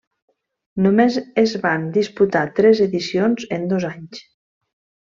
Només 0.85 1.17
es 1.43 1.53
van 1.67 1.85
disputar 1.99 2.43
tres 2.61 2.83
edicions 2.89 3.49
en 3.61 3.71
dos 3.75 3.89
anys. 3.95 4.29